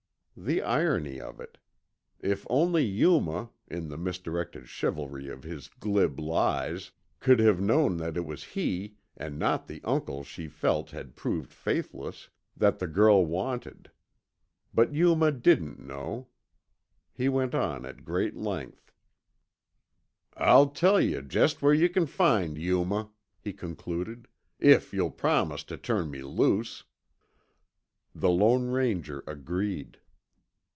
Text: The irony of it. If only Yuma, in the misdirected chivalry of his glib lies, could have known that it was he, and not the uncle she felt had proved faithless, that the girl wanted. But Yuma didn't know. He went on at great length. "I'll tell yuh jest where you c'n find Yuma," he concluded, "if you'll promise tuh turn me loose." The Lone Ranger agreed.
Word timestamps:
The 0.37 0.61
irony 0.63 1.19
of 1.21 1.39
it. 1.41 1.59
If 2.19 2.47
only 2.49 2.83
Yuma, 2.83 3.51
in 3.67 3.89
the 3.89 3.97
misdirected 3.97 4.67
chivalry 4.69 5.27
of 5.27 5.43
his 5.43 5.67
glib 5.67 6.19
lies, 6.19 6.89
could 7.19 7.37
have 7.39 7.59
known 7.61 7.97
that 7.97 8.17
it 8.17 8.25
was 8.25 8.43
he, 8.45 8.95
and 9.15 9.37
not 9.37 9.67
the 9.67 9.83
uncle 9.83 10.23
she 10.23 10.47
felt 10.47 10.89
had 10.91 11.15
proved 11.17 11.51
faithless, 11.53 12.29
that 12.57 12.79
the 12.79 12.87
girl 12.87 13.23
wanted. 13.23 13.91
But 14.73 14.93
Yuma 14.93 15.31
didn't 15.31 15.79
know. 15.85 16.29
He 17.13 17.29
went 17.29 17.53
on 17.53 17.85
at 17.85 18.05
great 18.05 18.35
length. 18.35 18.93
"I'll 20.35 20.69
tell 20.69 20.99
yuh 20.99 21.21
jest 21.21 21.61
where 21.61 21.73
you 21.73 21.89
c'n 21.89 22.07
find 22.07 22.57
Yuma," 22.57 23.11
he 23.41 23.53
concluded, 23.53 24.27
"if 24.59 24.91
you'll 24.91 25.11
promise 25.11 25.63
tuh 25.63 25.77
turn 25.77 26.09
me 26.09 26.23
loose." 26.23 26.83
The 28.15 28.31
Lone 28.31 28.69
Ranger 28.71 29.23
agreed. 29.27 29.97